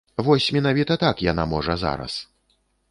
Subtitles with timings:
[0.27, 2.13] Вось менавіта так яна можа зараз.